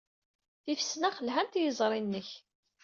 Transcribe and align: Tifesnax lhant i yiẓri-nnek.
Tifesnax 0.63 1.15
lhant 1.23 1.53
i 1.59 1.61
yiẓri-nnek. 1.63 2.29